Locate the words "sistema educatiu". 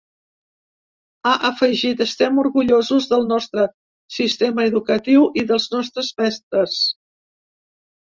4.19-5.31